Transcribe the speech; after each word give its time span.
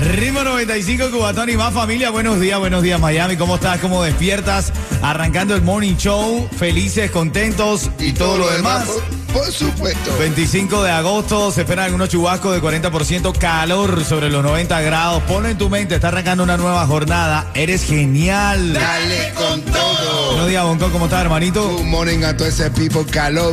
Ritmo 0.00 0.42
95, 0.42 1.10
Cubatón 1.10 1.50
y 1.50 1.56
más 1.56 1.72
familia. 1.72 2.10
Buenos 2.10 2.40
días, 2.40 2.58
buenos 2.58 2.82
días 2.82 3.00
Miami. 3.00 3.36
¿Cómo 3.36 3.56
estás? 3.56 3.78
¿Cómo 3.80 4.02
despiertas? 4.02 4.72
Arrancando 5.02 5.54
el 5.54 5.62
morning 5.62 5.96
show, 5.96 6.48
felices, 6.56 7.10
contentos 7.10 7.90
y, 7.98 8.12
todo, 8.12 8.38
lo 8.38 8.50
demás. 8.50 8.84
Por, 8.84 9.42
por 9.42 9.52
supuesto. 9.52 10.16
25 10.18 10.82
de 10.82 10.90
agosto, 10.90 11.50
se 11.50 11.62
esperan 11.62 11.86
algunos 11.86 12.08
chubascos 12.08 12.54
de 12.54 12.62
40%, 12.62 13.36
calor 13.38 14.04
sobre 14.04 14.30
los 14.30 14.42
90 14.42 14.80
grados. 14.80 15.22
Ponlo 15.24 15.48
en 15.48 15.58
tu 15.58 15.68
mente, 15.68 15.96
está 15.96 16.08
arrancando 16.08 16.44
una 16.44 16.56
nueva 16.56 16.86
jornada. 16.86 17.50
Eres 17.54 17.84
genial. 17.84 18.72
Dale 18.72 19.32
con 19.34 19.62
todo. 19.62 20.26
Buenos 20.28 20.48
días, 20.48 20.64
Bonco, 20.64 20.90
¿cómo 20.90 21.04
estás, 21.06 21.22
hermanito? 21.22 21.68
Good 21.68 21.84
morning 21.84 22.24
a 22.24 22.36
todo 22.36 22.48
ese 22.48 22.70
people 22.70 23.04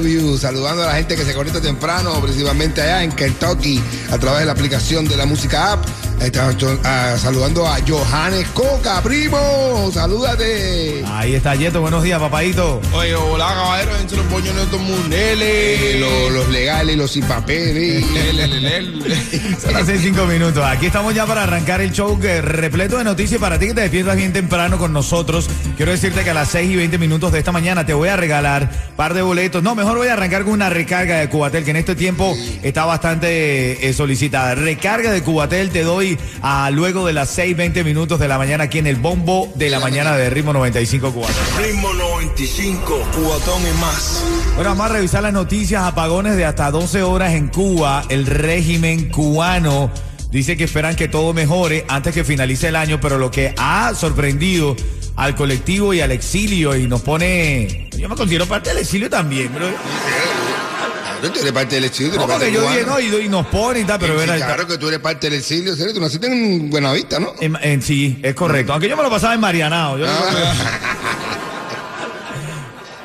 you. 0.03 0.37
Saludando 0.37 0.83
a 0.83 0.87
la 0.87 0.93
gente 0.93 1.15
que 1.15 1.23
se 1.23 1.33
conecta 1.33 1.61
temprano, 1.61 2.19
principalmente 2.21 2.81
allá 2.81 3.03
en 3.03 3.11
Kentucky, 3.11 3.81
a 4.11 4.17
través 4.17 4.41
de 4.41 4.45
la 4.47 4.51
aplicación 4.53 5.07
de 5.07 5.15
la 5.15 5.25
música 5.25 5.73
app. 5.73 5.85
Está, 6.21 6.51
ah, 6.83 7.15
saludando 7.17 7.65
a 7.67 7.77
Johannes 7.87 8.47
Coca, 8.53 9.01
primo. 9.01 9.89
Salúdate. 9.91 11.03
Ahí 11.07 11.33
está 11.33 11.55
Yeto, 11.55 11.81
buenos 11.81 12.03
días, 12.03 12.19
papadito. 12.19 12.79
Oye, 12.93 13.15
hola 13.15 13.47
caballeros, 13.47 13.99
entre 14.01 14.17
los 14.17 14.29
boñones 14.29 14.69
de 14.69 14.77
Eh, 14.77 14.79
Munele. 14.79 15.99
lo- 15.99 16.29
los 16.29 16.47
legales, 16.49 16.95
los 16.95 17.11
sin 17.11 17.25
papeles. 17.25 18.05
Son 19.63 19.73
las 19.73 19.87
6, 19.87 20.01
5 20.03 20.25
minutos. 20.27 20.63
Aquí 20.63 20.85
estamos 20.85 21.15
ya 21.15 21.25
para 21.25 21.41
arrancar 21.43 21.81
el 21.81 21.91
show 21.91 22.19
que 22.19 22.39
repleto 22.41 22.99
de 22.99 23.03
noticias 23.03 23.39
para 23.41 23.57
ti 23.57 23.67
que 23.67 23.73
te 23.73 23.81
despiertas 23.81 24.15
bien 24.15 24.31
temprano 24.31 24.77
con 24.77 24.93
nosotros. 24.93 25.49
Quiero 25.75 25.91
decirte 25.91 26.23
que 26.23 26.29
a 26.29 26.35
las 26.35 26.49
6 26.49 26.69
y 26.69 26.75
20 26.75 26.99
minutos 26.99 27.31
de 27.31 27.39
esta 27.39 27.51
mañana 27.51 27.83
te 27.83 27.95
voy 27.95 28.09
a 28.09 28.15
regalar 28.15 28.69
par 28.95 29.15
de 29.15 29.23
boletos. 29.23 29.63
No, 29.63 29.73
mejor 29.73 29.97
voy 29.97 30.09
a 30.09 30.13
arrancar 30.13 30.43
con 30.43 30.53
una 30.53 30.69
recarga 30.69 31.17
de 31.17 31.29
Cubatel 31.29 31.63
que 31.63 31.71
en 31.71 31.77
este 31.77 31.95
tiempo 31.95 32.35
está 32.61 32.85
bastante 32.85 33.89
eh, 33.89 33.93
solicitada. 33.93 34.53
Recarga 34.53 35.11
de 35.11 35.23
Cubatel 35.23 35.71
te 35.71 35.81
doy 35.81 36.10
a 36.41 36.69
luego 36.71 37.05
de 37.05 37.13
las 37.13 37.29
6, 37.29 37.55
20 37.55 37.83
minutos 37.83 38.19
de 38.19 38.27
la 38.27 38.37
mañana 38.37 38.65
aquí 38.65 38.79
en 38.79 38.87
el 38.87 38.95
bombo 38.95 39.51
de 39.55 39.69
la 39.69 39.79
mañana 39.79 40.15
de 40.15 40.29
Ritmo 40.29 40.53
95 40.53 41.11
Cubatel. 41.11 41.35
Ritmo 41.57 41.93
95, 41.93 43.07
cubatón 43.15 43.61
y 43.61 43.79
más. 43.79 44.23
Bueno, 44.55 44.71
vamos 44.71 44.85
a 44.85 44.93
revisar 44.93 45.23
las 45.23 45.33
noticias. 45.33 45.83
Apagones 45.83 46.35
de 46.35 46.45
hasta 46.45 46.71
12 46.71 47.03
horas 47.03 47.33
en 47.33 47.47
Cuba. 47.47 48.03
El 48.09 48.25
régimen 48.25 49.09
cubano 49.09 49.91
dice 50.31 50.57
que 50.57 50.63
esperan 50.63 50.95
que 50.95 51.07
todo 51.07 51.33
mejore 51.33 51.85
antes 51.87 52.13
que 52.13 52.23
finalice 52.23 52.69
el 52.69 52.75
año, 52.75 52.99
pero 53.01 53.17
lo 53.17 53.31
que 53.31 53.53
ha 53.57 53.93
sorprendido 53.95 54.75
al 55.15 55.35
colectivo 55.35 55.93
y 55.93 56.01
al 56.01 56.11
exilio 56.11 56.75
y 56.75 56.87
nos 56.87 57.01
pone... 57.01 57.89
Yo 57.97 58.09
me 58.09 58.15
considero 58.15 58.45
parte 58.45 58.69
del 58.69 58.79
exilio 58.79 59.09
también, 59.09 59.53
bro. 59.53 59.67
Claro, 61.21 61.33
tú 61.33 61.39
eres 61.41 61.51
parte 61.53 61.75
del 61.75 61.83
exilio, 61.85 62.19
No, 62.19 62.27
porque 62.27 62.51
yo 62.51 62.61
dije, 62.69 62.83
no, 62.85 62.99
y, 62.99 63.25
y 63.25 63.29
nos 63.29 63.45
pone 63.47 63.81
y 63.81 63.83
tal, 63.85 63.99
pero 63.99 64.19
Sí, 64.19 64.25
claro 64.25 64.67
que 64.67 64.77
tú 64.77 64.87
eres 64.87 64.99
parte 64.99 65.29
del 65.29 65.39
exilio, 65.39 65.75
¿serio? 65.75 65.93
Tú 65.93 66.01
naciste 66.01 66.27
en 66.27 66.69
Buenavista, 66.69 67.19
¿no? 67.19 67.33
en, 67.39 67.57
en- 67.61 67.81
sí, 67.81 68.19
es 68.23 68.33
correcto. 68.35 68.73
Aunque 68.73 68.89
yo 68.89 68.97
me 68.97 69.03
lo 69.03 69.09
pasaba 69.09 69.33
en 69.33 69.39
Marianao. 69.39 69.97
Yo, 69.99 70.05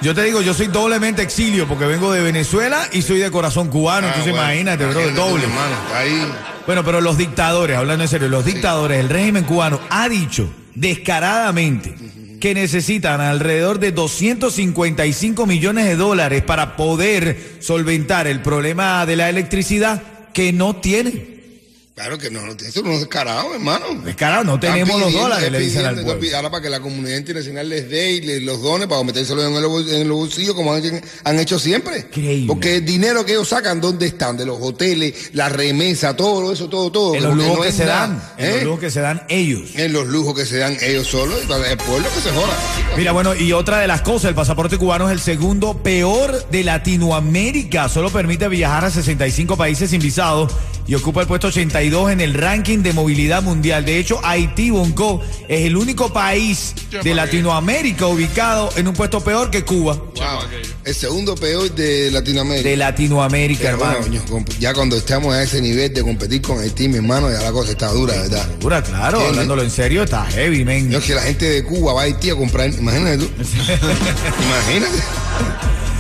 yo 0.03 0.15
te 0.15 0.23
digo, 0.25 0.41
yo 0.43 0.55
soy 0.55 0.67
doblemente 0.69 1.23
exilio 1.23 1.67
porque 1.67 1.87
vengo 1.87 2.13
de 2.13 2.23
Venezuela 2.23 2.87
y 2.93 3.03
soy 3.03 3.19
de 3.19 3.31
corazón 3.31 3.69
cubano. 3.69 4.07
Ah, 4.07 4.11
entonces 4.11 4.33
bueno. 4.33 4.47
imagínate, 4.49 4.87
bro, 4.87 5.01
Imagínate, 5.01 5.21
doble. 5.31 5.45
hermano, 5.45 5.75
está 5.87 5.99
ahí. 5.99 6.33
Bueno, 6.67 6.85
pero 6.85 7.01
los 7.01 7.17
dictadores, 7.17 7.77
hablando 7.77 8.05
en 8.05 8.09
serio, 8.09 8.29
los 8.29 8.45
dictadores, 8.45 9.01
el 9.01 9.09
régimen 9.09 9.45
cubano 9.45 9.81
ha 9.91 10.09
dicho 10.09 10.49
descaradamente 10.75 11.95
que 12.47 12.55
necesitan 12.55 13.21
alrededor 13.21 13.81
de 13.81 13.91
255 13.91 15.47
millones 15.47 15.85
de 15.85 15.97
dólares 15.97 16.45
para 16.45 16.77
poder 16.77 17.57
solventar 17.59 18.29
el 18.29 18.41
problema 18.41 19.05
de 19.05 19.17
la 19.17 19.29
electricidad 19.29 20.01
que 20.33 20.53
no 20.53 20.77
tienen. 20.77 21.36
Claro 21.97 22.19
que 22.19 22.31
no, 22.31 22.41
eso 22.53 22.83
no 22.83 22.93
es 22.93 23.01
descarado, 23.01 23.55
hermano. 23.55 23.87
Descarado, 24.05 24.45
no 24.45 24.61
tenemos 24.61 25.01
los 25.01 25.15
dólares, 25.15 25.51
le 25.51 25.59
dicen 25.59 25.87
al 25.87 25.95
pueblo. 26.03 26.37
Ahora 26.37 26.51
para 26.51 26.63
que 26.63 26.69
la 26.69 26.81
comunidad 26.81 27.17
internacional 27.17 27.67
les 27.67 27.89
dé 27.89 28.13
y 28.13 28.21
les 28.21 28.43
los 28.43 28.61
dones 28.61 28.87
para 28.87 29.03
metérselo 29.03 29.43
en, 29.43 29.55
el 29.55 29.65
en 29.95 30.07
los 30.07 30.19
bolsillos 30.19 30.55
como 30.55 30.75
han, 30.75 30.83
han 31.25 31.39
hecho 31.39 31.59
siempre. 31.59 32.01
Increíble. 32.01 32.49
Porque 32.49 32.77
el 32.77 32.85
dinero 32.85 33.25
que 33.25 33.33
ellos 33.33 33.49
sacan, 33.49 33.81
¿dónde 33.81 34.09
están? 34.09 34.37
De 34.37 34.45
los 34.45 34.59
hoteles, 34.61 35.31
la 35.33 35.49
remesa, 35.49 36.15
todo 36.15 36.53
eso, 36.53 36.69
todo, 36.69 36.93
todo. 36.93 37.15
En 37.15 37.23
los 37.23 37.35
lujos 37.35 37.57
no 37.57 37.63
que 37.63 37.73
se 37.73 37.87
nada, 37.87 38.09
dan, 38.09 38.23
en 38.37 38.51
los 38.51 38.61
¿eh? 38.61 38.65
lujos 38.65 38.81
que 38.81 38.91
se 38.91 39.01
dan 39.01 39.23
ellos. 39.31 39.71
En 39.77 39.93
los 39.95 40.07
lujos 40.07 40.35
que 40.35 40.45
se 40.45 40.59
dan 40.59 40.77
ellos 40.83 41.07
solos 41.07 41.41
y 41.45 41.47
para 41.47 41.71
el 41.71 41.79
pueblo 41.79 42.07
que 42.15 42.21
se 42.21 42.31
joda. 42.31 42.59
Mira, 42.99 43.13
bueno, 43.13 43.35
y 43.35 43.53
otra 43.53 43.79
de 43.79 43.87
las 43.87 44.03
cosas, 44.03 44.29
el 44.29 44.35
pasaporte 44.35 44.77
cubano 44.77 45.07
es 45.07 45.13
el 45.13 45.21
segundo 45.21 45.83
peor 45.83 46.47
de 46.51 46.63
Latinoamérica. 46.63 47.89
Solo 47.89 48.11
permite 48.11 48.49
viajar 48.49 48.85
a 48.85 48.91
65 48.91 49.57
países 49.57 49.89
sin 49.89 50.03
visado 50.03 50.47
y 50.87 50.95
ocupa 50.95 51.23
el 51.23 51.27
puesto 51.27 51.51
82 51.87 52.11
en 52.13 52.21
el 52.21 52.35
ranking 52.35 52.79
de 52.79 52.93
movilidad 52.93 53.43
mundial. 53.43 53.85
De 53.85 53.99
hecho, 53.99 54.21
Haití, 54.25 54.71
Bonco, 54.71 55.23
es 55.49 55.67
el 55.67 55.77
único 55.77 56.13
país 56.13 56.75
de 57.03 57.15
Latinoamérica 57.15 58.07
ubicado 58.07 58.71
en 58.77 58.89
un 58.89 58.95
puesto 58.95 59.21
peor 59.21 59.51
que 59.51 59.63
Cuba. 59.65 59.95
Wow. 59.95 60.41
El 60.85 60.95
segundo 60.95 61.35
peor 61.35 61.71
de 61.75 62.11
Latinoamérica. 62.11 62.69
De 62.69 62.77
Latinoamérica, 62.77 63.63
Pero 63.77 63.93
hermano. 63.93 64.45
ya 64.59 64.75
cuando 64.75 64.97
estamos 64.97 65.35
a 65.35 65.43
ese 65.43 65.61
nivel 65.61 65.93
de 65.93 66.03
competir 66.03 66.43
con 66.43 66.59
Haití, 66.59 66.89
mi 66.89 66.97
hermano, 66.97 67.31
ya 67.31 67.41
la 67.41 67.53
cosa 67.53 67.73
está 67.73 67.89
dura, 67.89 68.15
¿verdad? 68.15 68.47
Dura, 68.61 68.83
claro, 68.83 69.19
¿Entiendes? 69.19 69.31
hablándolo 69.31 69.63
en 69.63 69.71
serio, 69.71 70.03
está 70.03 70.25
heavy, 70.27 70.65
men. 70.65 70.91
No, 70.91 71.01
que 71.01 71.15
la 71.15 71.23
gente 71.23 71.49
de 71.49 71.65
Cuba 71.65 71.93
va 71.93 72.03
a 72.03 72.05
Haití 72.05 72.31
a 72.31 72.37
comprar, 72.37 72.69
imagínate 72.73 73.19
tú. 73.19 73.31
imagínate. 74.43 75.03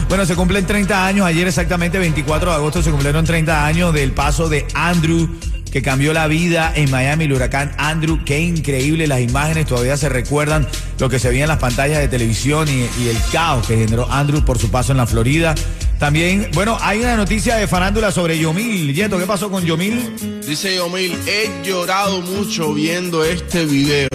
Bueno, 0.08 0.24
se 0.24 0.36
cumplen 0.36 0.64
30 0.64 1.04
años, 1.04 1.26
ayer 1.26 1.48
exactamente 1.48 1.98
24 1.98 2.50
de 2.50 2.56
agosto 2.56 2.80
se 2.82 2.90
cumplieron 2.90 3.24
30 3.24 3.66
años 3.66 3.92
del 3.92 4.12
paso 4.12 4.48
de 4.48 4.64
Andrew 4.74 5.28
que 5.76 5.82
cambió 5.82 6.14
la 6.14 6.26
vida 6.26 6.72
en 6.74 6.90
Miami, 6.90 7.24
el 7.24 7.34
huracán 7.34 7.70
Andrew, 7.76 8.24
qué 8.24 8.40
increíble 8.40 9.06
las 9.06 9.20
imágenes, 9.20 9.66
todavía 9.66 9.98
se 9.98 10.08
recuerdan 10.08 10.66
lo 10.98 11.10
que 11.10 11.18
se 11.18 11.28
veía 11.28 11.42
en 11.42 11.48
las 11.48 11.58
pantallas 11.58 11.98
de 11.98 12.08
televisión 12.08 12.66
y, 12.66 12.88
y 12.98 13.08
el 13.08 13.18
caos 13.30 13.66
que 13.66 13.76
generó 13.76 14.10
Andrew 14.10 14.42
por 14.42 14.58
su 14.58 14.70
paso 14.70 14.92
en 14.92 14.96
la 14.96 15.06
Florida. 15.06 15.54
También, 15.98 16.48
bueno, 16.54 16.78
hay 16.80 17.00
una 17.00 17.14
noticia 17.14 17.56
de 17.56 17.66
farándula 17.66 18.10
sobre 18.10 18.38
Yomil. 18.38 18.94
Yeto, 18.94 19.18
¿qué 19.18 19.26
pasó 19.26 19.50
con 19.50 19.66
Yomil? 19.66 20.40
Dice 20.46 20.76
Yomil, 20.76 21.14
he 21.26 21.50
llorado 21.62 22.22
mucho 22.22 22.72
viendo 22.72 23.22
este 23.22 23.66
video. 23.66 24.08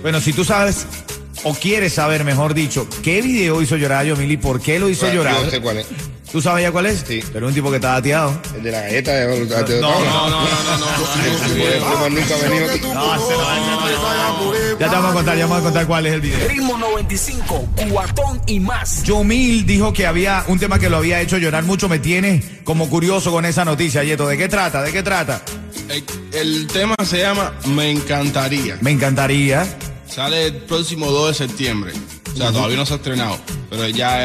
Bueno, 0.00 0.18
si 0.18 0.32
tú 0.32 0.46
sabes 0.46 0.86
o 1.44 1.52
quieres 1.52 1.92
saber, 1.92 2.24
mejor 2.24 2.54
dicho, 2.54 2.88
qué 3.02 3.20
video 3.20 3.60
hizo 3.60 3.76
llorar 3.76 3.98
a 3.98 4.04
Yomil 4.04 4.30
y 4.30 4.38
por 4.38 4.62
qué 4.62 4.78
lo 4.78 4.88
hizo 4.88 5.04
Bueno, 5.04 5.16
llorar. 5.16 5.44
Yo 5.44 5.50
sé 5.50 5.60
cuál 5.60 5.76
es. 5.76 5.86
¿Tú 6.32 6.40
sabes 6.40 6.62
ya 6.62 6.72
cuál 6.72 6.86
es? 6.86 7.04
Sí. 7.06 7.22
Pero 7.30 7.46
un 7.46 7.52
tipo 7.52 7.68
que 7.68 7.76
está 7.76 7.92
dateado. 7.92 8.40
El 8.56 8.62
de 8.62 8.72
la 8.72 8.80
galleta 8.80 9.12
de, 9.12 9.26
No. 9.80 10.00
No, 10.00 10.30
no, 10.30 10.30
no, 10.30 10.30
no, 10.30 10.78
no. 10.78 12.10
Nunca 12.10 12.34
ha 12.34 12.48
venido 12.48 12.70
aquí. 12.70 12.80
No, 12.80 13.14
ese 13.14 13.32
no. 13.34 14.78
Ya 14.80 14.88
te 14.88 14.96
vamos 14.96 15.10
a 15.10 15.14
contar, 15.14 15.36
ya 15.36 15.44
vamos 15.46 15.60
a 15.60 15.62
contar 15.62 15.86
cuál 15.86 16.06
es 16.06 16.14
el 16.14 16.20
video. 16.22 16.48
Ritmo 16.48 16.78
95, 16.78 17.68
cuatón 17.90 18.40
y 18.46 18.60
más. 18.60 19.02
Yomil 19.02 19.66
dijo 19.66 19.92
que 19.92 20.06
había 20.06 20.44
un 20.48 20.58
tema 20.58 20.78
que 20.78 20.88
lo 20.88 20.96
había 20.96 21.20
hecho 21.20 21.36
llorar 21.36 21.64
mucho. 21.64 21.88
Me 21.90 21.98
tiene 21.98 22.42
como 22.64 22.88
curioso 22.88 23.30
con 23.30 23.44
esa 23.44 23.66
noticia, 23.66 24.02
Yeto. 24.02 24.26
¿De 24.26 24.38
qué 24.38 24.48
trata? 24.48 24.82
¿De 24.82 24.90
qué 24.90 25.02
trata? 25.02 25.42
El, 25.90 26.02
el 26.32 26.66
tema 26.66 26.94
se 27.04 27.18
llama 27.18 27.52
Me 27.66 27.90
encantaría. 27.90 28.78
Me 28.80 28.90
encantaría. 28.90 29.66
Sale 30.06 30.46
el 30.46 30.56
próximo 30.62 31.10
2 31.10 31.28
de 31.28 31.46
septiembre. 31.46 31.92
O 32.32 32.36
sea, 32.36 32.50
todavía 32.50 32.76
no 32.76 32.86
se 32.86 32.94
ha 32.94 32.96
estrenado. 32.96 33.38
Pero 33.68 33.88
ya, 33.88 34.18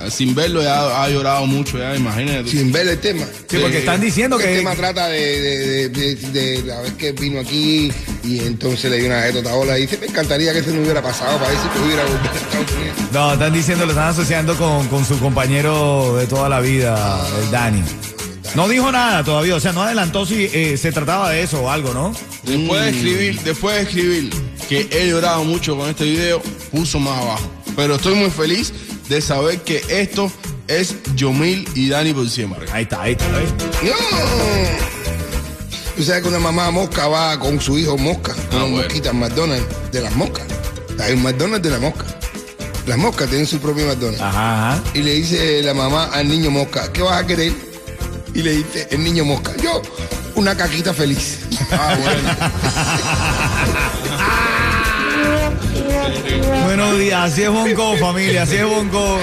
ya, 0.00 0.10
sin 0.10 0.34
verlo, 0.34 0.62
ya 0.62 1.02
ha 1.02 1.08
llorado 1.08 1.46
mucho, 1.46 1.78
ya, 1.78 1.94
imagínate. 1.94 2.44
tú. 2.44 2.50
Sin 2.50 2.72
ver 2.72 2.88
el 2.88 2.98
tema. 2.98 3.24
Sí, 3.48 3.58
porque 3.60 3.78
están 3.78 4.00
diciendo 4.00 4.36
El 4.38 4.42
que. 4.44 4.56
tema 4.56 4.74
trata 4.74 5.08
de, 5.08 5.40
de, 5.40 5.88
de, 5.88 6.14
de- 6.16 6.30
de 6.30 6.62
la 6.64 6.80
vez 6.80 6.92
que 6.94 7.12
vino 7.12 7.40
aquí 7.40 7.90
y 8.24 8.40
entonces 8.40 8.90
le 8.90 8.96
dio 8.98 9.06
una 9.06 9.16
galleta 9.20 9.38
a 9.38 9.52
Otaola 9.52 9.78
y 9.78 9.82
dice, 9.82 9.98
me 9.98 10.06
encantaría 10.06 10.52
que 10.52 10.58
eso 10.60 10.70
no 10.70 10.82
hubiera 10.82 11.02
pasado 11.02 11.38
para 11.38 11.50
ver 11.50 11.58
si 11.60 11.68
pudiera 11.78 12.02
volver 12.04 12.30
a 12.30 12.34
Estados 12.36 12.72
Unidos. 12.72 12.96
No, 13.12 13.32
están 13.34 13.52
diciendo, 13.52 13.84
lo 13.86 13.92
están 13.92 14.08
asociando 14.08 14.56
con, 14.56 14.88
con 14.88 15.04
su 15.04 15.18
compañero 15.18 16.16
de 16.16 16.26
toda 16.26 16.48
la 16.48 16.60
vida, 16.60 17.26
el 17.42 17.50
Dani. 17.50 17.82
No 18.54 18.68
dijo 18.68 18.90
nada 18.92 19.24
todavía, 19.24 19.56
o 19.56 19.60
sea, 19.60 19.72
no 19.72 19.82
adelantó 19.82 20.24
si 20.26 20.44
eh, 20.52 20.76
se 20.76 20.92
trataba 20.92 21.30
de 21.30 21.42
eso 21.42 21.62
o 21.62 21.70
algo, 21.70 21.92
¿no? 21.92 22.14
Después 22.44 22.82
de 22.84 22.90
escribir, 22.90 23.40
después 23.40 23.74
de 23.76 23.82
escribir 23.82 24.30
que 24.68 24.88
he 24.90 25.08
llorado 25.08 25.44
mucho 25.44 25.76
con 25.76 25.88
este 25.90 26.04
video, 26.04 26.40
puso 26.70 26.98
más 27.00 27.18
abajo. 27.20 27.50
Pero 27.76 27.96
estoy 27.96 28.14
muy 28.14 28.30
feliz 28.30 28.72
de 29.08 29.20
saber 29.20 29.60
que 29.62 29.82
esto 29.88 30.30
es 30.68 30.94
Yomil 31.16 31.68
y 31.74 31.88
Dani 31.88 32.12
por 32.14 32.28
siempre. 32.30 32.70
Ahí 32.72 32.84
está, 32.84 33.02
ahí 33.02 33.12
está. 33.12 33.26
¿ves? 33.28 33.50
No. 33.82 33.94
Tú 35.96 36.02
sabes 36.02 36.22
que 36.22 36.28
una 36.28 36.40
mamá 36.40 36.70
mosca 36.70 37.06
va 37.06 37.38
con 37.38 37.60
su 37.60 37.78
hijo 37.78 37.96
mosca, 37.96 38.34
con 38.50 38.58
Ah, 38.58 38.62
bueno. 38.62 38.76
mosquitas 38.78 39.14
McDonald's 39.14 39.66
de 39.92 40.00
las 40.00 40.14
moscas. 40.16 40.44
Hay 41.00 41.12
un 41.14 41.22
McDonald's 41.22 41.62
de 41.62 41.70
la 41.70 41.78
mosca. 41.78 42.04
Las 42.86 42.98
moscas 42.98 43.28
tienen 43.28 43.46
su 43.46 43.58
propio 43.60 43.86
McDonald's. 43.86 44.20
Ajá, 44.20 44.72
ajá. 44.74 44.82
Y 44.94 45.02
le 45.02 45.14
dice 45.14 45.62
la 45.62 45.72
mamá 45.72 46.04
al 46.12 46.28
niño 46.28 46.50
mosca, 46.50 46.92
¿qué 46.92 47.02
vas 47.02 47.22
a 47.22 47.26
querer? 47.26 47.52
Y 48.34 48.42
le 48.42 48.52
dice 48.56 48.88
el 48.90 49.04
niño 49.04 49.24
mosca, 49.24 49.52
yo, 49.62 49.80
una 50.34 50.56
caquita 50.56 50.92
feliz. 50.94 51.40
Ah, 51.72 51.96
bueno. 52.00 52.28
Buenos 56.64 56.98
días, 56.98 57.32
así 57.32 57.42
es 57.42 57.50
Bonco, 57.50 57.96
familia, 57.98 58.42
así 58.42 58.56
es 58.56 58.64
Bonco. 58.66 59.18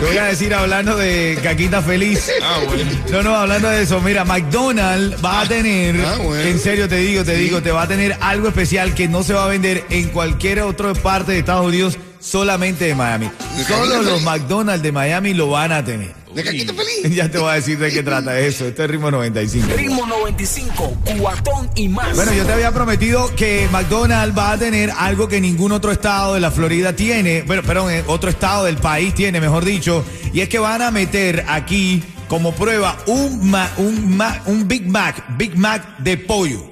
Te 0.00 0.06
voy 0.06 0.16
a 0.18 0.24
decir 0.26 0.54
hablando 0.54 0.96
de 0.96 1.38
caquita 1.42 1.82
feliz. 1.82 2.30
Ah, 2.42 2.58
bueno. 2.66 2.84
No, 3.10 3.22
no, 3.22 3.34
hablando 3.34 3.68
de 3.68 3.82
eso, 3.82 4.00
mira, 4.00 4.24
McDonald's 4.24 5.16
va 5.24 5.40
a 5.40 5.46
tener, 5.48 5.96
Ah, 6.04 6.16
bueno. 6.22 6.42
en 6.42 6.58
serio 6.58 6.88
te 6.88 6.96
digo, 6.96 7.24
te 7.24 7.34
digo, 7.34 7.60
te 7.62 7.70
va 7.72 7.82
a 7.82 7.88
tener 7.88 8.16
algo 8.20 8.48
especial 8.48 8.94
que 8.94 9.08
no 9.08 9.22
se 9.22 9.34
va 9.34 9.44
a 9.44 9.48
vender 9.48 9.84
en 9.90 10.08
cualquier 10.10 10.60
otra 10.60 10.94
parte 10.94 11.32
de 11.32 11.38
Estados 11.40 11.66
Unidos, 11.66 11.98
solamente 12.20 12.84
de 12.84 12.94
Miami. 12.94 13.30
¿De 13.56 13.64
Solo 13.64 14.02
los? 14.02 14.22
McDonald's 14.22 14.82
de 14.82 14.92
Miami 14.92 15.34
lo 15.34 15.50
van 15.50 15.72
a 15.72 15.84
tener. 15.84 16.14
¿De 16.34 16.44
caquita 16.44 16.72
feliz? 16.74 17.14
Ya 17.16 17.30
te 17.30 17.38
voy 17.38 17.50
a 17.50 17.54
decir 17.54 17.78
de 17.78 17.90
qué 17.90 18.02
trata 18.02 18.38
eso. 18.38 18.66
Este 18.66 18.84
es 18.84 18.90
ritmo 18.90 19.10
95. 19.10 19.66
Ritmo 19.76 20.06
95, 20.06 20.96
cuatón 21.18 21.70
y 21.74 21.88
más. 21.88 22.14
Bueno, 22.16 22.32
yo 22.32 22.44
te 22.44 22.52
había 22.52 22.72
prometido 22.72 23.34
que 23.36 23.68
McDonald's 23.72 24.36
va 24.36 24.52
a 24.52 24.58
tener 24.58 24.90
algo 24.96 25.28
que 25.28 25.40
ningún 25.40 25.72
otro 25.72 25.90
estado 25.92 26.34
de 26.34 26.40
la 26.40 26.50
Florida 26.50 26.94
tiene, 26.94 27.42
bueno, 27.42 27.62
perdón, 27.62 27.92
eh, 27.92 28.04
otro 28.06 28.30
estado 28.30 28.64
del 28.64 28.76
país 28.76 29.14
tiene, 29.14 29.40
mejor 29.40 29.64
dicho, 29.64 30.04
y 30.32 30.40
es 30.40 30.48
que 30.48 30.58
van 30.58 30.82
a 30.82 30.90
meter 30.90 31.44
aquí 31.48 32.02
como 32.28 32.52
prueba 32.54 32.98
un, 33.06 33.48
ma- 33.50 33.70
un, 33.78 34.16
ma- 34.16 34.42
un 34.46 34.68
Big 34.68 34.86
Mac, 34.86 35.36
Big 35.38 35.56
Mac 35.56 35.98
de 35.98 36.16
pollo. 36.18 36.62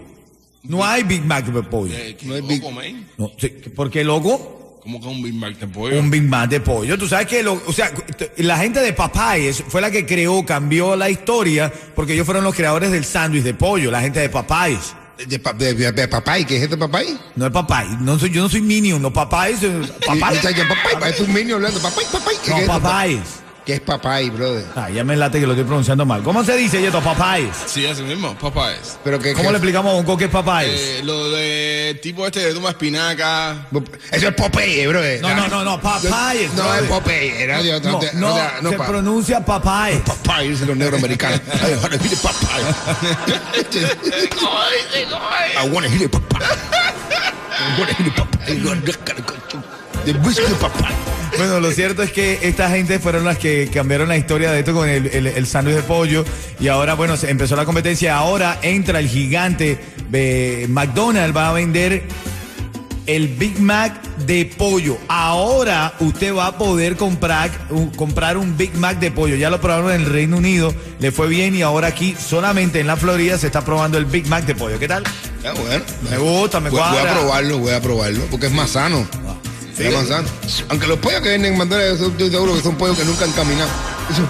No 0.64 0.84
hay 0.84 1.02
Big 1.04 1.24
Mac 1.24 1.46
de 1.46 1.62
pollo. 1.62 1.94
Eh, 1.96 2.16
¿qué 2.18 2.26
No 2.26 2.34
loco, 2.36 2.48
big- 2.48 2.62
man? 2.72 3.06
No, 3.16 3.30
sí, 3.38 3.48
¿Por 3.48 3.88
qué, 3.90 4.04
loco? 4.04 4.65
¿Cómo 4.86 5.00
que 5.00 5.08
un 5.08 5.20
Big 5.20 5.34
Mac 5.34 5.58
de 5.58 5.66
pollo? 5.66 5.98
Un 5.98 6.10
Big 6.12 6.22
Mac 6.22 6.48
de 6.48 6.60
pollo. 6.60 6.96
Tú 6.96 7.08
sabes 7.08 7.26
que 7.26 7.42
lo, 7.42 7.60
o 7.66 7.72
sea, 7.72 7.90
la 8.36 8.56
gente 8.56 8.78
de 8.78 8.92
Popeyes 8.92 9.64
fue 9.66 9.80
la 9.80 9.90
que 9.90 10.06
creó, 10.06 10.46
cambió 10.46 10.94
la 10.94 11.10
historia, 11.10 11.72
porque 11.96 12.12
ellos 12.12 12.24
fueron 12.24 12.44
los 12.44 12.54
creadores 12.54 12.92
del 12.92 13.04
sándwich 13.04 13.42
de 13.42 13.52
pollo, 13.52 13.90
la 13.90 14.00
gente 14.00 14.20
de 14.20 14.28
Popeyes. 14.28 14.94
De, 15.18 15.38
de, 15.38 15.74
de, 15.74 15.90
de 15.90 16.06
papay, 16.06 16.44
¿qué 16.44 16.58
es 16.58 16.62
este 16.62 16.76
papay? 16.76 17.18
No 17.34 17.46
es 17.46 17.50
Popeye, 17.50 17.96
no 18.00 18.16
soy, 18.16 18.30
yo 18.30 18.42
no 18.42 18.48
soy 18.48 18.60
Minion, 18.60 19.02
no 19.02 19.12
Popeyes, 19.12 19.60
Y- 19.64 19.66
Popeye. 20.06 20.34
y 20.34 20.36
está 20.36 20.50
ya 20.52 20.68
papay, 20.68 21.10
es 21.10 21.18
un 21.20 21.34
niño 21.34 21.56
hablando, 21.56 21.80
papay, 21.80 22.04
papay. 22.12 22.36
¿qué 22.44 22.50
No, 22.52 22.58
es 22.58 22.66
¿Qué 23.66 23.74
es 23.74 23.80
papay, 23.80 24.30
brother? 24.30 24.64
Ah, 24.76 24.88
ya 24.90 25.02
me 25.02 25.16
late 25.16 25.40
que 25.40 25.46
lo 25.46 25.52
estoy 25.54 25.64
pronunciando 25.64 26.06
mal. 26.06 26.22
¿Cómo 26.22 26.44
se 26.44 26.56
dice, 26.56 26.80
Yeto? 26.80 27.00
Popeyes. 27.00 27.56
Sí, 27.66 27.84
ese 27.84 28.02
mismo, 28.04 28.32
Popeyes. 28.38 28.96
Pero 29.02 29.18
que, 29.18 29.32
¿Cómo 29.32 29.46
que- 29.48 29.50
le 29.50 29.56
explicamos 29.56 29.90
a 29.90 29.94
Bonco 29.96 30.16
qué 30.16 30.26
es 30.26 30.30
Popeyes? 30.30 30.80
Eh, 30.80 31.00
lo 31.02 31.30
de 31.30 31.98
tipo 32.00 32.24
este 32.24 32.46
de 32.46 32.54
toma 32.54 32.68
espinaca. 32.70 33.66
Eso 34.12 34.28
es 34.28 34.34
Popeye, 34.34 34.86
brother. 34.86 35.20
no, 35.20 35.34
no, 35.34 35.48
no, 35.48 35.64
no, 35.64 35.80
Popeyes. 35.80 36.54
No 36.54 36.62
brother. 36.62 36.84
es 36.84 36.88
Popeye. 36.88 37.46
No, 37.48 37.62
de- 37.64 37.80
no, 38.14 38.34
de- 38.36 38.42
no, 38.62 38.70
se 38.70 38.76
pa- 38.78 38.86
pronuncia 38.86 39.44
Popeyes. 39.44 40.00
Popeye, 40.02 40.50
dicen 40.50 40.68
los 40.68 40.76
negros 40.76 41.00
americanos. 41.00 41.40
I 41.50 41.74
wanna 41.82 41.96
hear 41.96 42.08
the 42.08 42.16
Popeye. 42.16 42.62
I 45.58 45.68
wanna 45.68 45.88
hear 45.88 45.98
the 45.98 46.08
Popeye. 46.08 46.46
I 47.58 47.78
wanna 47.78 47.92
hear 47.92 48.04
the 48.04 48.12
Popeye. 48.12 50.04
The 50.04 50.12
whiskey 50.20 50.54
Popeye. 50.54 51.15
Bueno, 51.38 51.60
lo 51.60 51.70
cierto 51.70 52.02
es 52.02 52.12
que 52.12 52.38
esta 52.42 52.70
gente 52.70 52.98
fueron 52.98 53.24
las 53.24 53.38
que 53.38 53.68
cambiaron 53.72 54.08
la 54.08 54.16
historia 54.16 54.50
de 54.52 54.60
esto 54.60 54.72
con 54.74 54.88
el, 54.88 55.06
el- 55.06 55.26
el 55.26 55.46
sándwich 55.46 55.76
de 55.76 55.82
pollo 55.82 56.24
y 56.60 56.68
ahora, 56.68 56.94
bueno, 56.94 57.16
se 57.16 57.30
empezó 57.30 57.56
la 57.56 57.64
competencia. 57.64 58.16
Ahora 58.16 58.58
entra 58.62 58.98
el 59.00 59.08
gigante 59.08 59.78
de 60.10 60.66
McDonald's, 60.68 61.36
va 61.36 61.50
a 61.50 61.52
vender 61.52 62.04
el 63.06 63.28
Big 63.28 63.60
Mac 63.60 64.02
de 64.26 64.46
pollo. 64.58 64.98
Ahora 65.08 65.94
usted 66.00 66.34
va 66.34 66.46
a 66.48 66.58
poder 66.58 66.96
comprar, 66.96 67.50
un- 67.70 67.90
comprar 67.90 68.36
un 68.36 68.56
Big 68.56 68.74
Mac 68.76 68.98
de 68.98 69.10
pollo. 69.10 69.36
Ya 69.36 69.50
lo 69.50 69.60
probaron 69.60 69.92
en 69.92 70.00
el 70.02 70.06
Reino 70.12 70.38
Unido, 70.38 70.74
le 70.98 71.12
fue 71.12 71.28
bien 71.28 71.54
y 71.54 71.62
ahora 71.62 71.88
aquí 71.88 72.16
solamente 72.18 72.80
en 72.80 72.86
la 72.86 72.96
Florida 72.96 73.36
se 73.38 73.46
está 73.46 73.62
probando 73.64 73.98
el 73.98 74.06
Big 74.06 74.26
Mac 74.26 74.44
de 74.46 74.54
pollo. 74.54 74.78
¿Qué 74.78 74.88
tal? 74.88 75.04
Ah, 75.44 75.52
bueno. 75.56 75.84
Me 76.10 76.18
gusta, 76.18 76.58
me 76.58 76.70
Voy, 76.70 76.80
voy 76.80 76.98
a 76.98 77.12
probarlo, 77.12 77.58
voy 77.58 77.72
a 77.72 77.80
probarlo, 77.80 78.24
porque 78.30 78.46
es 78.46 78.52
más 78.52 78.70
sano. 78.70 79.06
Es 79.78 79.92
más 79.94 80.08
sano. 80.08 80.26
Aunque 80.68 80.86
los 80.86 80.98
pollos 80.98 81.20
que 81.20 81.28
venden 81.30 81.52
en 81.52 81.58
McDonald's, 81.58 82.00
yo 82.00 82.06
estoy 82.08 82.30
seguro 82.30 82.54
que 82.54 82.62
son 82.62 82.76
pollos 82.76 82.96
que 82.98 83.04
nunca 83.04 83.24
han 83.26 83.32
caminado. 83.32 83.68
Eso- 84.10 84.28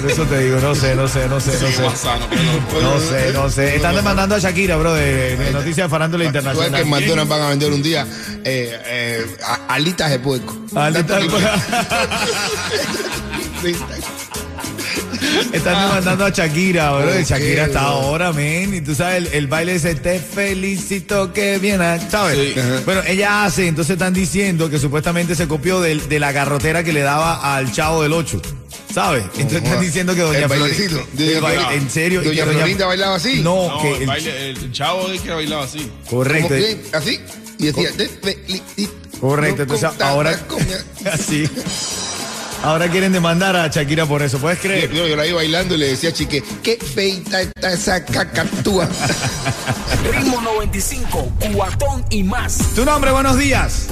Por 0.00 0.10
eso 0.10 0.24
te 0.24 0.38
digo, 0.38 0.58
no 0.60 0.74
sé, 0.74 0.94
no 0.96 1.06
sé, 1.06 1.28
no 1.28 1.38
sé, 1.40 1.52
no 1.52 1.58
Sí, 1.68 1.72
sé. 1.74 1.96
sano, 1.96 2.26
no. 2.72 2.80
No 2.80 2.98
sé, 3.00 3.32
no 3.34 3.50
sé. 3.50 3.76
Están 3.76 3.94
demandando 3.94 4.34
a 4.34 4.38
Shakira, 4.38 4.76
bro, 4.76 4.94
de, 4.94 5.36
de 5.36 5.50
Noticias 5.52 5.86
de 5.86 5.90
Farándula 5.90 6.24
Tú 6.24 6.30
sabes 6.32 6.42
que 6.44 6.48
Internacional. 6.48 6.82
en 6.82 6.88
McDonald's 6.90 7.28
van 7.28 7.42
a 7.42 7.48
vender 7.50 7.70
un 7.72 7.82
día 7.82 8.06
eh, 8.44 8.80
eh, 8.86 9.36
alitas 9.68 10.10
de 10.10 10.18
puerco. 10.20 10.56
Alitas 10.74 11.22
de 11.22 11.28
puerco. 11.28 11.48
Están 15.52 15.88
demandando 15.88 16.24
a 16.24 16.30
Shakira, 16.30 16.92
bro. 16.92 17.20
Shakira 17.20 17.66
está 17.66 17.80
bro. 17.80 17.88
ahora, 17.90 18.32
men. 18.32 18.74
Y 18.74 18.80
tú 18.80 18.94
sabes, 18.94 19.18
el, 19.18 19.26
el 19.34 19.46
baile 19.46 19.74
ese, 19.74 19.94
te 19.94 20.18
felicito 20.18 21.32
que 21.32 21.58
viene, 21.58 21.98
¿sabes? 22.10 22.36
Sí. 22.54 22.60
Bueno, 22.84 23.02
ella 23.06 23.44
hace, 23.44 23.68
entonces 23.68 23.94
están 23.94 24.12
diciendo 24.14 24.70
que 24.70 24.78
supuestamente 24.78 25.34
se 25.34 25.46
copió 25.48 25.80
de, 25.80 26.18
la 26.20 26.32
garrotera 26.32 26.82
que 26.84 26.92
le 26.92 27.00
daba 27.00 27.56
al 27.56 27.72
chavo 27.72 28.02
del 28.02 28.12
8. 28.12 28.40
¿Sabes? 28.92 29.22
Entonces 29.36 29.62
están 29.62 29.80
diciendo 29.80 30.14
que 30.16 30.22
Doña 30.22 30.48
Florinda. 30.48 31.00
en 31.72 31.88
serio. 31.90 32.22
y 32.22 32.26
Doña 32.26 32.44
que 32.44 32.50
Florinda 32.52 32.86
bailaba 32.86 33.14
así. 33.16 33.40
No, 33.40 33.68
No, 33.68 33.82
que 33.82 33.94
el, 33.94 34.00
el- 34.02 34.06
baile, 34.06 34.50
el 34.50 34.72
chavo 34.72 35.08
de 35.08 35.18
que 35.18 35.30
bailaba 35.30 35.64
así. 35.64 35.88
correcto. 36.08 36.48
Que 36.54 36.80
así. 36.92 37.20
Y 37.58 37.66
decía, 37.66 37.90
te 37.96 38.08
felicito. 38.08 38.92
Correcto, 39.20 39.62
entonces 39.62 39.90
ahora. 40.00 40.38
Así. 41.12 41.46
Ahora 42.62 42.90
quieren 42.90 43.10
demandar 43.12 43.56
a 43.56 43.68
Shakira 43.68 44.04
por 44.04 44.22
eso, 44.22 44.38
¿puedes 44.38 44.58
creer? 44.58 44.92
Yo, 44.92 45.06
yo 45.06 45.16
la 45.16 45.26
iba 45.26 45.36
bailando 45.36 45.74
y 45.76 45.78
le 45.78 45.88
decía 45.88 46.10
a 46.10 46.12
Chique, 46.12 46.42
qué 46.62 46.76
feita 46.76 47.40
está 47.40 47.72
esa 47.72 48.04
cacatúa. 48.04 48.86
Ritmo 50.12 50.42
95, 50.42 51.32
cuatón 51.54 52.04
y 52.10 52.22
más. 52.22 52.58
Tu 52.74 52.84
nombre, 52.84 53.12
buenos 53.12 53.38
días. 53.38 53.86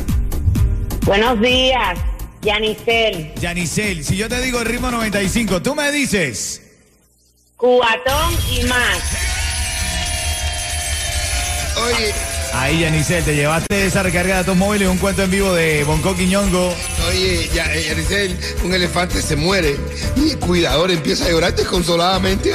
Buenos 1.06 1.40
días, 1.40 1.98
Yanisel, 2.42 3.32
Yanisel, 3.40 4.04
si 4.04 4.16
yo 4.18 4.28
te 4.28 4.38
digo 4.42 4.60
el 4.60 4.66
ritmo 4.66 4.90
95, 4.90 5.62
tú 5.62 5.74
me 5.74 5.90
dices. 5.90 6.60
Cubatón 7.56 8.34
y 8.54 8.64
más. 8.64 8.98
Oye, 11.86 12.14
Ahí, 12.54 12.80
Yanisel, 12.80 13.24
te 13.24 13.34
llevaste 13.34 13.86
esa 13.86 14.02
recarga 14.02 14.34
de 14.34 14.40
datos 14.40 14.56
móviles, 14.56 14.88
un 14.88 14.98
cuento 14.98 15.22
en 15.22 15.30
vivo 15.30 15.52
de 15.54 15.84
Bonco 15.84 16.14
Quiñongo. 16.14 16.74
oye, 17.08 17.48
ya, 17.54 17.72
eh, 17.74 17.84
Yaricel, 17.88 18.36
un 18.64 18.74
elefante 18.74 19.22
se 19.22 19.36
muere 19.36 19.76
y 20.16 20.30
el 20.30 20.38
cuidador 20.38 20.90
empieza 20.90 21.26
a 21.26 21.30
llorar 21.30 21.54
desconsoladamente. 21.54 22.52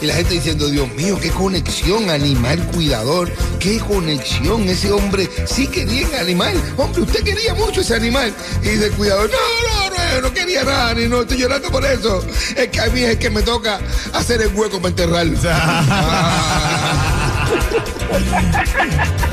Y 0.00 0.06
la 0.06 0.14
gente 0.14 0.34
diciendo, 0.34 0.68
Dios 0.68 0.88
mío, 0.94 1.18
qué 1.20 1.30
conexión 1.30 2.10
animal 2.10 2.58
cuidador, 2.74 3.32
qué 3.58 3.78
conexión, 3.78 4.68
ese 4.68 4.92
hombre 4.92 5.28
sí 5.46 5.66
quería 5.66 6.06
el 6.08 6.14
animal, 6.16 6.54
hombre, 6.76 7.02
usted 7.02 7.24
quería 7.24 7.54
mucho 7.54 7.80
ese 7.80 7.94
animal. 7.94 8.32
Y 8.62 8.68
dice 8.68 8.86
el 8.86 8.92
cuidador, 8.92 9.30
no, 9.30 9.88
no, 9.88 9.96
no, 9.96 10.14
yo 10.14 10.20
no 10.20 10.34
quería 10.34 10.62
nada, 10.64 10.94
ni 10.94 11.08
no 11.08 11.22
estoy 11.22 11.38
llorando 11.38 11.70
por 11.70 11.84
eso, 11.86 12.22
es 12.54 12.68
que 12.68 12.80
a 12.80 12.86
mí 12.88 13.00
es 13.00 13.10
el 13.10 13.18
que 13.18 13.30
me 13.30 13.42
toca 13.42 13.80
hacer 14.12 14.42
el 14.42 14.54
hueco 14.54 14.78
para 14.78 14.90
enterrarlo. 14.90 15.38
Ah. 15.46 17.13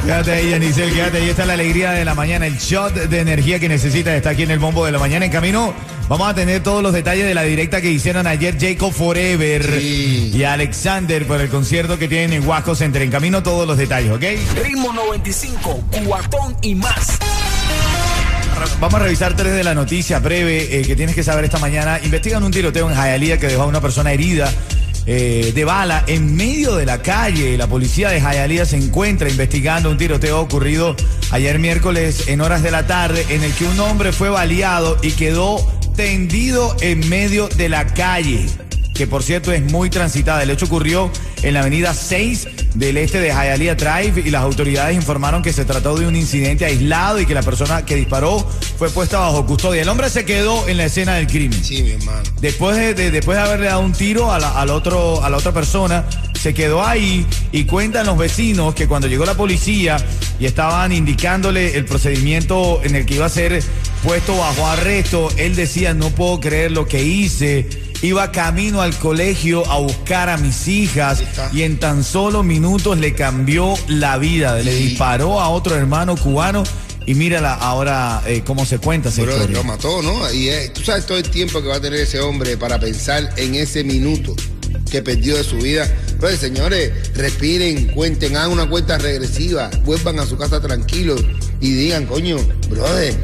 Quédate 0.03 0.31
ahí, 0.31 0.49
Yanisel, 0.49 0.93
quédate 0.93 1.17
ahí. 1.17 1.29
Está 1.29 1.45
la 1.45 1.53
alegría 1.53 1.91
de 1.91 2.03
la 2.05 2.15
mañana, 2.15 2.47
el 2.47 2.57
shot 2.57 2.93
de 2.93 3.19
energía 3.19 3.59
que 3.59 3.69
necesitas 3.69 4.13
está 4.15 4.31
aquí 4.31 4.43
en 4.43 4.51
el 4.51 4.59
bombo 4.59 4.85
de 4.85 4.91
la 4.91 4.99
mañana. 4.99 5.25
En 5.25 5.31
camino, 5.31 5.73
vamos 6.09 6.27
a 6.27 6.33
tener 6.33 6.63
todos 6.63 6.81
los 6.81 6.91
detalles 6.93 7.25
de 7.25 7.33
la 7.35 7.43
directa 7.43 7.81
que 7.81 7.91
hicieron 7.91 8.25
ayer 8.27 8.57
Jacob 8.59 8.91
Forever 8.91 9.79
Sí. 9.79 10.31
y 10.33 10.43
Alexander 10.43 11.25
por 11.27 11.39
el 11.39 11.49
concierto 11.49 11.97
que 11.99 12.07
tienen 12.07 12.33
en 12.33 12.47
Huasco 12.47 12.75
Center. 12.75 13.01
En 13.03 13.11
camino, 13.11 13.43
todos 13.43 13.67
los 13.67 13.77
detalles, 13.77 14.11
¿ok? 14.11 14.23
Ritmo 14.63 14.91
95, 14.91 15.83
cuatón 16.05 16.55
y 16.61 16.75
más. 16.75 17.19
Vamos 18.79 18.99
a 18.99 19.03
revisar 19.03 19.35
tres 19.35 19.53
de 19.53 19.63
la 19.63 19.73
noticia 19.73 20.19
breve 20.19 20.79
eh, 20.79 20.81
que 20.83 20.95
tienes 20.95 21.15
que 21.15 21.23
saber 21.23 21.45
esta 21.45 21.57
mañana. 21.59 21.99
Investigan 22.03 22.43
un 22.43 22.51
tiroteo 22.51 22.89
en 22.89 22.95
Hialeah 22.95 23.37
que 23.37 23.47
dejó 23.47 23.63
a 23.63 23.65
una 23.67 23.81
persona 23.81 24.11
herida 24.11 24.51
eh, 25.13 25.51
de 25.53 25.65
bala 25.65 26.05
en 26.07 26.37
medio 26.37 26.77
de 26.77 26.85
la 26.85 27.01
calle. 27.01 27.57
La 27.57 27.67
policía 27.67 28.07
de 28.11 28.21
Hialeah 28.21 28.65
se 28.65 28.77
encuentra 28.77 29.27
investigando 29.27 29.89
un 29.89 29.97
tiroteo 29.97 30.39
ocurrido 30.39 30.95
ayer 31.31 31.59
miércoles 31.59 32.29
en 32.29 32.39
horas 32.39 32.63
de 32.63 32.71
la 32.71 32.87
tarde 32.87 33.25
en 33.27 33.43
el 33.43 33.53
que 33.53 33.65
un 33.65 33.77
hombre 33.81 34.13
fue 34.13 34.29
baleado 34.29 34.97
y 35.01 35.11
quedó 35.11 35.57
tendido 35.97 36.77
en 36.79 37.09
medio 37.09 37.49
de 37.49 37.67
la 37.67 37.87
calle 37.93 38.45
que 38.93 39.05
por 39.05 39.21
cierto 39.23 39.51
es 39.51 39.61
muy 39.63 39.89
transitada. 39.89 40.43
El 40.43 40.49
hecho 40.49 40.67
ocurrió 40.67 41.11
en 41.43 41.53
la 41.53 41.61
avenida 41.61 41.93
6 41.93 42.47
del 42.75 42.97
este 42.97 43.19
de 43.19 43.29
Hialeah 43.29 43.75
Drive 43.75 44.21
y 44.25 44.29
las 44.31 44.43
autoridades 44.43 44.95
informaron 44.95 45.41
que 45.41 45.51
se 45.53 45.65
trató 45.65 45.95
de 45.97 46.07
un 46.07 46.15
incidente 46.15 46.65
aislado 46.65 47.19
y 47.19 47.25
que 47.25 47.33
la 47.33 47.41
persona 47.43 47.83
que 47.85 47.95
disparó 47.95 48.47
fue 48.77 48.89
puesta 48.89 49.19
bajo 49.19 49.45
custodia. 49.45 49.81
El 49.81 49.89
hombre 49.89 50.09
se 50.09 50.23
quedó 50.25 50.67
en 50.67 50.77
la 50.77 50.85
escena 50.85 51.15
del 51.15 51.27
crimen. 51.27 51.63
Sí, 51.63 51.81
mi 51.83 51.91
hermano. 51.91 52.21
Después 52.39 52.77
de, 52.77 52.93
de- 52.93 53.11
después 53.11 53.37
de 53.37 53.43
haberle 53.43 53.65
dado 53.67 53.81
un 53.81 53.91
tiro 53.93 54.31
a 54.31 54.39
la, 54.39 54.59
al 54.59 54.69
otro, 54.69 55.23
a 55.23 55.29
la 55.29 55.37
otra 55.37 55.51
persona, 55.51 56.05
se 56.39 56.53
quedó 56.53 56.83
ahí 56.85 57.25
y 57.51 57.65
cuentan 57.65 58.05
los 58.07 58.17
vecinos 58.17 58.73
que 58.73 58.87
cuando 58.87 59.07
llegó 59.07 59.25
la 59.25 59.35
policía 59.35 59.97
y 60.39 60.45
estaban 60.45 60.91
indicándole 60.91 61.75
el 61.77 61.85
procedimiento 61.85 62.81
en 62.83 62.95
el 62.95 63.05
que 63.05 63.15
iba 63.15 63.25
a 63.25 63.29
ser 63.29 63.61
puesto 64.03 64.35
bajo 64.37 64.65
arresto, 64.65 65.29
él 65.37 65.55
decía, 65.55 65.93
no 65.93 66.09
puedo 66.09 66.39
creer 66.39 66.71
lo 66.71 66.87
que 66.87 67.03
hice. 67.03 67.67
Iba 68.01 68.31
camino 68.31 68.81
al 68.81 68.95
colegio 68.97 69.65
a 69.71 69.77
buscar 69.77 70.27
a 70.29 70.37
mis 70.37 70.67
hijas 70.67 71.21
y 71.53 71.61
en 71.61 71.79
tan 71.79 72.03
solo 72.03 72.41
minutos 72.41 72.97
le 72.97 73.13
cambió 73.13 73.75
la 73.87 74.17
vida. 74.17 74.55
Le 74.59 74.73
disparó 74.73 75.39
a 75.39 75.49
otro 75.49 75.75
hermano 75.75 76.15
cubano 76.17 76.63
y 77.05 77.13
mírala 77.13 77.53
ahora 77.53 78.23
eh, 78.25 78.41
cómo 78.45 78.65
se 78.65 78.79
cuenta 78.79 79.09
esa 79.09 79.21
historia. 79.21 79.55
lo 79.57 79.63
mató, 79.63 80.01
¿no? 80.01 80.31
Y 80.33 80.49
es- 80.49 80.73
tú 80.73 80.81
sabes 80.83 81.05
todo 81.05 81.17
el 81.19 81.29
tiempo 81.29 81.61
que 81.61 81.67
va 81.67 81.75
a 81.75 81.81
tener 81.81 81.99
ese 81.99 82.19
hombre 82.19 82.57
para 82.57 82.79
pensar 82.79 83.29
en 83.37 83.53
ese 83.55 83.83
minuto 83.83 84.35
que 84.89 85.03
perdió 85.03 85.37
de 85.37 85.43
su 85.43 85.57
vida. 85.57 85.87
Pues 86.19 86.39
señores, 86.39 86.91
respiren, 87.15 87.87
cuenten, 87.87 88.35
hagan 88.35 88.51
una 88.51 88.67
cuenta 88.67 88.97
regresiva, 88.97 89.69
vuelvan 89.83 90.19
a 90.19 90.25
su 90.25 90.37
casa 90.37 90.59
tranquilos 90.59 91.23
y 91.59 91.71
digan, 91.73 92.05
coño, 92.07 92.37
brother, 92.69 93.15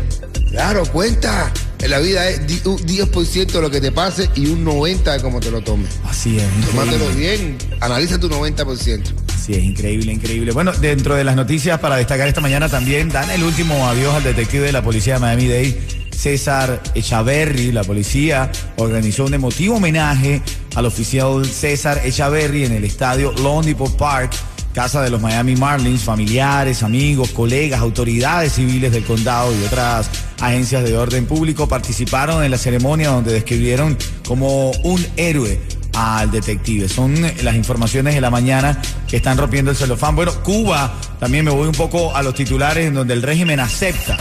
claro, 0.51 0.83
cuenta. 0.91 1.51
En 1.79 1.91
la 1.91 1.99
vida 1.99 2.27
es 2.29 2.45
di- 2.47 2.61
un 2.65 2.77
10% 2.77 3.51
de 3.53 3.61
lo 3.61 3.69
que 3.69 3.79
te 3.79 3.91
pase 3.91 4.29
y 4.35 4.47
un 4.47 4.65
90% 4.65 5.11
de 5.13 5.21
cómo 5.21 5.39
te 5.39 5.51
lo 5.51 5.61
tomes. 5.61 5.89
Así 6.05 6.37
es. 6.37 6.43
Tómatelo 6.71 7.05
increíble. 7.11 7.37
bien, 7.37 7.57
analiza 7.81 8.19
tu 8.19 8.29
90%. 8.29 9.03
Sí, 9.45 9.53
es 9.53 9.63
increíble, 9.63 10.11
increíble. 10.11 10.51
Bueno, 10.51 10.73
dentro 10.73 11.15
de 11.15 11.23
las 11.23 11.35
noticias 11.35 11.79
para 11.79 11.95
destacar 11.97 12.27
esta 12.27 12.41
mañana 12.41 12.67
también 12.67 13.09
dan 13.09 13.29
el 13.29 13.43
último 13.43 13.87
adiós 13.87 14.15
al 14.15 14.23
detective 14.23 14.65
de 14.65 14.71
la 14.73 14.81
policía 14.81 15.13
de 15.15 15.19
Miami-Dade, 15.21 15.79
César 16.11 16.81
Echaverri. 16.95 17.71
La 17.71 17.83
policía 17.83 18.51
organizó 18.77 19.25
un 19.25 19.35
emotivo 19.35 19.75
homenaje 19.75 20.41
al 20.75 20.85
oficial 20.85 21.45
César 21.45 22.01
Echaverri 22.03 22.65
en 22.65 22.73
el 22.73 22.83
estadio 22.83 23.31
Lone 23.33 23.75
Park, 23.97 24.31
casa 24.73 25.01
de 25.01 25.11
los 25.11 25.21
Miami 25.21 25.55
Marlins. 25.55 26.01
Familiares, 26.01 26.81
amigos, 26.83 27.29
colegas, 27.29 27.79
autoridades 27.79 28.53
civiles 28.53 28.91
del 28.91 29.03
condado 29.05 29.53
y 29.57 29.63
otras 29.65 30.09
agencias 30.39 30.83
de 30.83 30.97
orden 30.97 31.25
público 31.25 31.67
participaron 31.67 32.43
en 32.43 32.51
la 32.51 32.57
ceremonia 32.57 33.09
donde 33.09 33.33
describieron 33.33 33.97
como 34.25 34.71
un 34.83 35.05
héroe 35.15 35.59
al 35.93 36.29
detective. 36.31 36.87
Son 36.87 37.15
las 37.43 37.55
informaciones 37.55 38.13
de 38.13 38.21
la 38.21 38.29
mañana 38.29 38.81
que 39.07 39.17
están 39.17 39.37
rompiendo 39.37 39.71
el 39.71 39.77
celofán. 39.77 40.15
Bueno, 40.15 40.31
Cuba, 40.43 40.93
también 41.19 41.45
me 41.45 41.51
voy 41.51 41.67
un 41.67 41.73
poco 41.73 42.15
a 42.15 42.21
los 42.21 42.35
titulares 42.35 42.87
en 42.87 42.93
donde 42.93 43.13
el 43.13 43.23
régimen 43.23 43.59
acepta. 43.59 44.17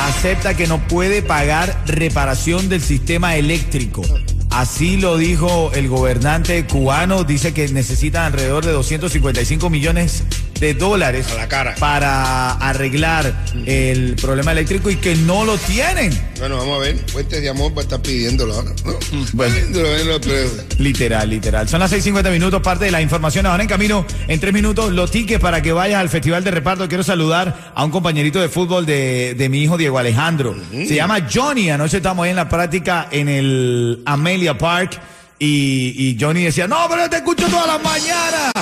Acepta 0.00 0.54
que 0.56 0.66
no 0.66 0.86
puede 0.86 1.22
pagar 1.22 1.82
reparación 1.86 2.68
del 2.68 2.82
sistema 2.82 3.36
eléctrico. 3.36 4.02
Así 4.50 4.96
lo 4.96 5.16
dijo 5.16 5.72
el 5.74 5.88
gobernante 5.88 6.64
cubano. 6.66 7.24
Dice 7.24 7.52
que 7.52 7.66
necesitan 7.68 8.24
alrededor 8.24 8.64
de 8.64 8.72
255 8.72 9.70
millones 9.70 10.24
dólares 10.72 11.26
A 11.30 11.34
la 11.34 11.48
cara. 11.48 11.74
para 11.78 12.52
arreglar 12.52 13.34
el 13.66 14.14
problema 14.14 14.52
eléctrico 14.52 14.88
y 14.88 14.96
que 14.96 15.14
no 15.16 15.44
lo 15.44 15.58
tienen. 15.58 16.18
Bueno, 16.38 16.56
vamos 16.56 16.76
a 16.76 16.80
ver, 16.80 16.96
fuentes 17.10 17.42
de 17.42 17.48
amor 17.50 17.72
va 17.76 17.80
a 17.80 17.82
estar 17.82 18.00
pidiéndolo 18.00 18.54
ahora. 18.54 18.70
¿no? 18.84 18.94
Bueno. 19.34 19.52
Pidiéndolo 19.54 19.96
en 19.96 20.08
los 20.08 20.20
precios. 20.20 20.64
Literal, 20.78 21.28
literal. 21.28 21.68
Son 21.68 21.80
las 21.80 21.92
6:50 21.92 22.30
minutos, 22.30 22.62
parte 22.62 22.86
de 22.86 22.90
la 22.90 23.02
información. 23.02 23.44
Ahora 23.46 23.62
en 23.62 23.68
camino, 23.68 24.06
en 24.28 24.40
tres 24.40 24.54
minutos, 24.54 24.92
los 24.92 25.10
tickets 25.10 25.40
para 25.40 25.60
que 25.60 25.72
vayas 25.72 26.00
al 26.00 26.08
Festival 26.08 26.42
de 26.44 26.50
Reparto. 26.52 26.88
Quiero 26.88 27.02
saludar 27.02 27.72
a 27.74 27.84
un 27.84 27.90
compañerito 27.90 28.40
de 28.40 28.48
fútbol 28.48 28.86
de, 28.86 29.34
de 29.36 29.48
mi 29.48 29.62
hijo 29.62 29.76
Diego 29.76 29.98
Alejandro. 29.98 30.54
Se 30.70 30.94
llama 30.94 31.26
Johnny. 31.32 31.70
Anoche 31.70 31.96
estamos 31.98 32.24
ahí 32.24 32.30
en 32.30 32.36
la 32.36 32.48
práctica 32.48 33.08
en 33.10 33.28
el 33.28 34.02
Amelia 34.06 34.56
Park. 34.56 35.00
Y, 35.36 35.94
y 35.98 36.16
Johnny 36.18 36.44
decía, 36.44 36.68
no, 36.68 36.86
pero 36.88 37.10
te 37.10 37.16
escucho 37.16 37.46
todas 37.48 37.66
las 37.66 37.82
mañanas. 37.82 38.52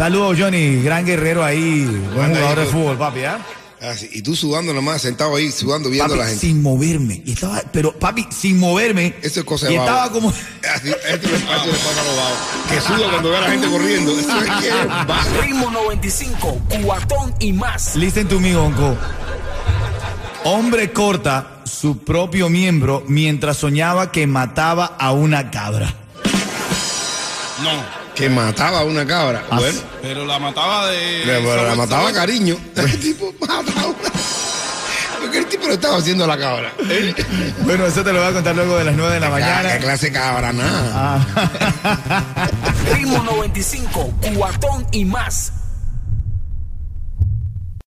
Saludos, 0.00 0.38
Johnny, 0.40 0.80
gran 0.82 1.04
guerrero 1.04 1.44
ahí, 1.44 1.84
buen 2.14 2.34
jugador 2.34 2.60
de 2.60 2.64
fútbol, 2.64 2.96
papi, 2.96 3.24
¿ah? 3.24 3.38
Ah, 3.82 3.94
sí, 3.94 4.08
Y 4.10 4.22
tú 4.22 4.34
sudando 4.34 4.72
nomás, 4.72 5.02
sentado 5.02 5.36
ahí, 5.36 5.52
sudando, 5.52 5.90
viendo 5.90 6.14
a 6.14 6.16
la 6.16 6.24
gente. 6.24 6.40
sin 6.40 6.62
moverme. 6.62 7.20
Y 7.26 7.32
estaba, 7.32 7.62
pero, 7.70 7.92
papi, 7.92 8.26
sin 8.30 8.58
moverme. 8.58 9.16
Eso 9.20 9.40
es 9.40 9.44
cosa 9.44 9.66
de 9.66 9.74
Y 9.74 9.76
estaba 9.76 10.10
como. 10.10 10.30
Así, 10.74 10.88
esto 10.88 11.28
le 11.28 11.38
pasa, 11.40 11.66
le 11.66 11.72
pasa 11.72 12.00
a 12.00 12.04
los. 12.04 12.70
Que 12.70 12.80
suda 12.80 13.10
cuando 13.10 13.28
ve 13.28 13.36
a 13.36 13.40
la 13.42 13.50
gente 13.50 13.68
corriendo. 13.68 14.18
Eso 14.18 14.40
es 14.40 14.50
que 14.62 14.68
es 14.68 14.88
vago. 14.88 15.42
Ritmo 15.42 15.70
95, 15.70 16.62
cuatón 16.82 17.34
y 17.38 17.52
más. 17.52 17.94
Listen 17.94 18.26
to 18.26 18.40
me, 18.40 18.54
Gonco. 18.54 18.96
Hombre 20.44 20.92
corta 20.94 21.60
su 21.66 21.98
propio 21.98 22.48
miembro 22.48 23.04
mientras 23.06 23.58
soñaba 23.58 24.10
que 24.10 24.26
mataba 24.26 24.86
a 24.86 25.12
una 25.12 25.50
cabra. 25.50 25.94
No, 27.62 27.99
Que 28.20 28.28
mataba 28.28 28.80
a 28.80 28.84
una 28.84 29.06
cabra. 29.06 29.42
Ah, 29.50 29.56
Bueno, 29.58 29.80
pero 30.02 30.24
la 30.26 30.38
mataba 30.38 30.88
de. 30.90 31.24
le- 31.24 31.42
la 31.66 31.74
mataba 31.74 32.12
cariño. 32.12 32.56
El 32.76 33.00
tipo 33.00 33.32
mataba 33.40 33.60
a 33.82 33.86
una. 33.86 34.10
Porque 35.20 35.36
el 35.38 35.46
tipo 35.46 35.66
lo 35.66 35.74
estaba 35.74 35.98
haciendo 35.98 36.24
a 36.24 36.26
la 36.26 36.38
cabra. 36.38 36.72
¿Eh? 36.88 37.14
Bueno, 37.60 37.84
eso 37.84 38.02
te 38.02 38.10
lo 38.10 38.20
voy 38.20 38.28
a 38.30 38.32
contar 38.32 38.54
luego 38.56 38.78
de 38.78 38.84
las 38.84 38.94
9 38.96 39.14
de 39.14 39.20
la 39.20 39.26
¿Qué 39.26 39.32
mañana. 39.32 39.78
clase 39.78 40.10
cabra? 40.10 40.50
Nada. 40.50 41.26
Ah. 41.84 42.48
Ritmo 42.94 43.22
95, 43.22 44.14
cuatón 44.34 44.86
y 44.92 45.04
más. 45.04 45.52